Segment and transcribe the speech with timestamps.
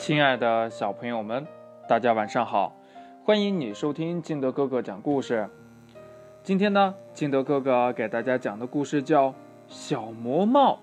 [0.00, 1.46] 亲爱的小朋友们，
[1.86, 2.74] 大家晚上好！
[3.22, 5.46] 欢迎你收听金德哥哥讲故事。
[6.42, 9.28] 今天呢，金德哥哥给大家讲的故事叫
[9.68, 10.80] 《小魔帽》。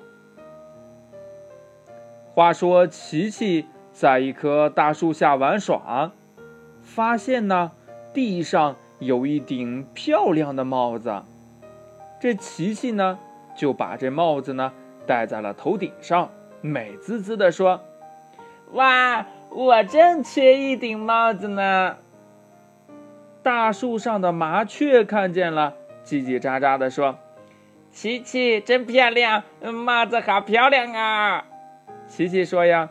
[2.36, 6.12] 话说，琪琪在一棵大树下玩耍，
[6.84, 7.72] 发现呢，
[8.14, 11.24] 地上有一顶漂亮的帽子。
[12.22, 13.18] 这琪琪呢，
[13.56, 14.72] 就把这帽子呢
[15.08, 16.30] 戴在了头顶上，
[16.62, 17.82] 美滋滋地说。
[18.74, 21.98] 哇，我正缺一顶帽子呢！
[23.42, 27.18] 大树上的麻雀看见了，叽叽喳喳地说
[27.90, 31.46] ：“琪琪真漂亮，帽子好漂亮啊！”
[32.08, 32.90] 琪琪说：“呀，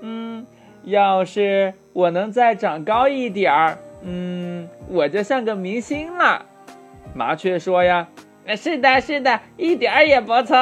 [0.00, 0.44] 嗯，
[0.82, 6.46] 要是我能再长高一点儿，嗯，我就像个明星了。”
[7.14, 8.08] 麻雀说：“呀，
[8.56, 10.56] 是的，是的，一点儿也不错。”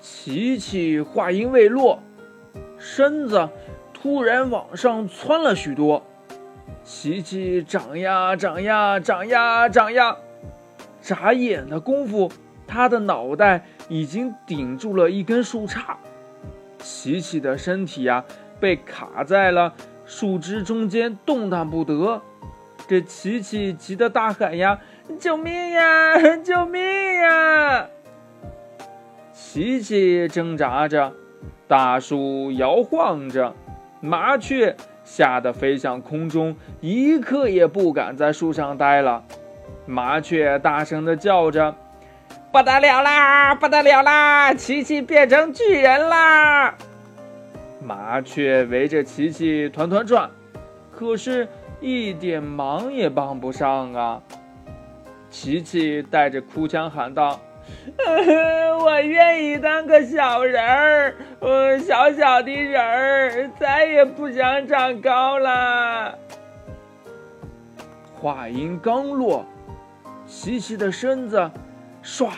[0.00, 1.98] 琪琪话音未落。
[2.84, 3.48] 身子
[3.94, 6.04] 突然往上窜了许多，
[6.84, 10.14] 琪琪长呀长呀长呀长呀，
[11.00, 12.30] 眨眼的功夫，
[12.66, 15.96] 他的脑袋已经顶住了一根树杈，
[16.78, 18.22] 琪琪的身体呀
[18.60, 19.72] 被卡在了
[20.04, 22.20] 树枝中间，动弹不得。
[22.86, 24.78] 这琪琪急得大喊呀
[25.18, 26.36] ：“救命呀！
[26.36, 27.88] 救命呀！”
[29.32, 31.14] 琪琪挣扎着。
[31.66, 33.54] 大树摇晃着，
[34.00, 39.24] 麻雀吓得飞向空中，一刻也不敢在树上待了。
[39.86, 41.74] 麻雀大声地叫着
[42.52, 44.52] ：“不得了啦，不得了啦！
[44.52, 46.74] 琪琪变成巨人啦！”
[47.82, 50.30] 麻雀围着琪琪团团转，
[50.92, 51.48] 可是
[51.80, 54.22] 一点忙也帮不上啊！
[55.30, 57.40] 琪琪带着哭腔喊道。
[58.80, 66.18] 我愿意当个小人儿，嗯，小小的人儿，再也不想长高了。
[68.14, 69.44] 话音刚落，
[70.26, 71.50] 琪琪的身子
[72.02, 72.30] 唰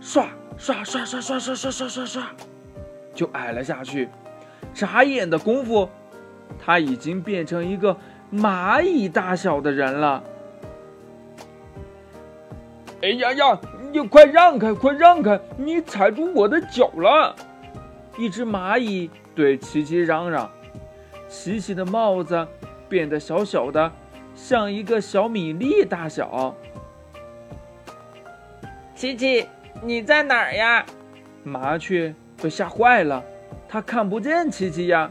[0.00, 0.26] 唰
[0.58, 2.20] 唰唰唰唰唰唰唰唰，
[3.14, 4.08] 就矮了下去。
[4.74, 5.88] 眨眼的功夫，
[6.58, 7.96] 他已经变成一个
[8.32, 10.22] 蚂蚁大小的人了。
[13.02, 13.58] 哎呀呀！
[13.92, 15.38] 你快让开，快让开！
[15.58, 17.36] 你踩住我的脚了！
[18.16, 20.50] 一只蚂蚁对琪琪嚷嚷。
[21.28, 22.48] 琪琪的帽子
[22.88, 23.92] 变得小小的，
[24.34, 26.54] 像一个小米粒大小。
[28.94, 29.46] 琪琪，
[29.82, 30.86] 你在哪儿呀？
[31.44, 33.22] 麻雀被吓坏了，
[33.68, 35.10] 它看不见琪琪呀。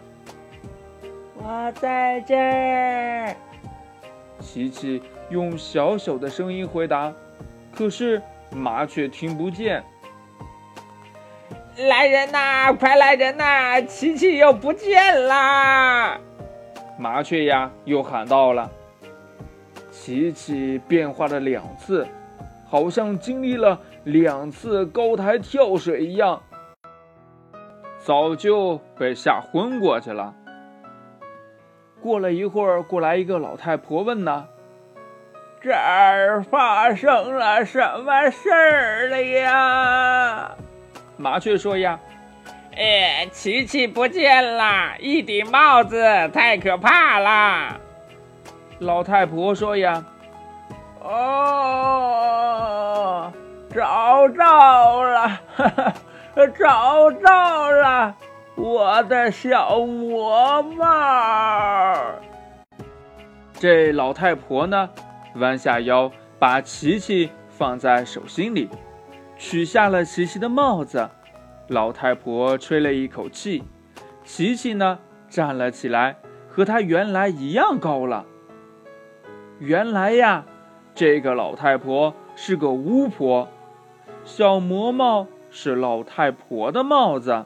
[1.35, 3.35] 我在这儿。
[4.39, 7.13] 琪琪用小小的声音回答，
[7.75, 8.19] 可是。
[8.53, 9.81] 麻雀听不见，
[11.77, 12.73] 来人呐！
[12.73, 13.81] 快来人呐！
[13.81, 16.19] 琪琪又不见啦！
[16.97, 18.69] 麻雀呀，又喊到了。
[19.89, 22.05] 琪琪变化了两次，
[22.67, 26.41] 好像经历了两次高台跳水一样，
[27.99, 30.35] 早就被吓昏过去了。
[32.01, 34.45] 过了一会儿，过来一个老太婆问呢。
[35.63, 40.49] 这儿发生了什么事儿了呀？
[41.17, 41.99] 麻雀说呀
[42.75, 47.79] ：“哎，琪琪不见了，一顶帽子太可怕了。”
[48.81, 50.03] 老太婆说呀
[50.99, 51.21] ：“哦，
[53.71, 55.93] 找到了，哈哈，
[56.57, 58.15] 找到了，
[58.55, 61.93] 我的小魔帽。”
[63.59, 64.89] 这老太婆呢？
[65.35, 68.69] 弯下腰，把琪琪放在手心里，
[69.37, 71.09] 取下了琪琪的帽子。
[71.67, 73.63] 老太婆吹了一口气，
[74.23, 74.99] 琪琪呢
[75.29, 76.17] 站了起来，
[76.49, 78.25] 和她原来一样高了。
[79.59, 80.45] 原来呀，
[80.93, 83.47] 这个老太婆是个巫婆，
[84.25, 87.45] 小魔帽是老太婆的帽子。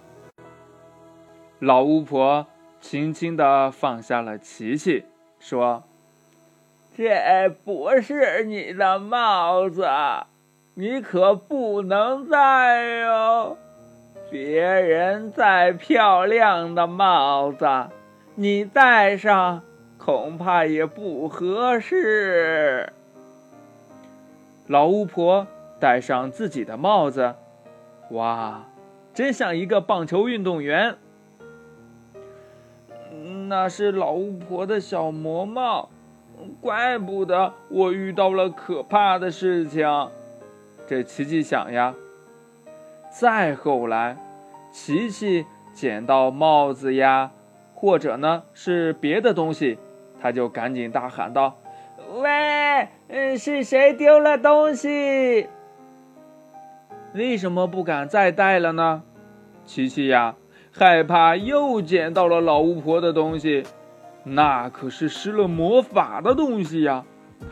[1.60, 2.48] 老巫婆
[2.80, 5.06] 轻轻地放下了琪琪，
[5.40, 5.84] 说。
[6.98, 9.86] 这不是你的帽子，
[10.76, 13.58] 你可不能戴哟。
[14.32, 17.68] 别人再漂亮的帽子，
[18.36, 19.62] 你戴上
[19.98, 22.94] 恐怕也不合适。
[24.66, 25.46] 老巫婆
[25.80, 27.36] 戴上自己的帽子，
[28.12, 28.64] 哇，
[29.14, 30.96] 真像一个棒球运动员。
[33.50, 35.90] 那是老巫婆的小魔帽。
[36.62, 39.88] 怪不得我遇到了可怕的事情，
[40.88, 41.94] 这琪琪想呀。
[43.10, 44.18] 再后来，
[44.72, 47.32] 琪琪捡到帽子呀，
[47.74, 49.78] 或者呢是别的东西，
[50.22, 51.56] 他就赶紧大喊道
[52.20, 55.48] ：“喂，嗯，是谁丢了东西？
[57.14, 59.04] 为什么不敢再带了呢？”
[59.66, 60.36] 琪琪呀，
[60.72, 63.64] 害怕又捡到了老巫婆的东西，
[64.28, 67.06] 那可是施了魔法的东西呀，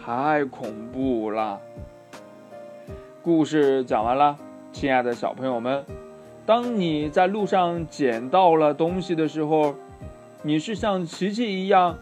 [0.04, 1.60] 太恐怖了。
[3.22, 4.36] 故事讲完了，
[4.72, 5.86] 亲爱的小朋友们，
[6.48, 9.76] 当你在路上捡到了东西的时候，
[10.42, 11.96] 你是像琪琪一样，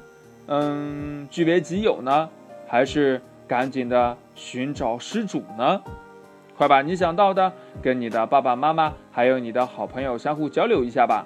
[0.48, 2.30] 嗯，据为己有呢，
[2.66, 5.82] 还是赶紧的寻找失主呢？
[6.58, 7.52] 快把你想到的
[7.82, 11.26] 跟你的爸爸妈妈还有你的好朋友相互交流一下吧。